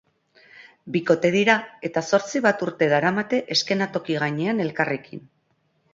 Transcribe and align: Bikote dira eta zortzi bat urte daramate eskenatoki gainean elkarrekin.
Bikote 0.95 1.31
dira 1.35 1.57
eta 1.89 2.03
zortzi 2.11 2.43
bat 2.47 2.65
urte 2.69 2.89
daramate 2.95 3.43
eskenatoki 3.57 4.19
gainean 4.25 4.65
elkarrekin. 4.69 5.27